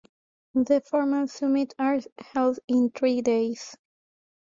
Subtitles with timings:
[0.55, 1.99] The formal summit are
[2.33, 3.77] held in three days.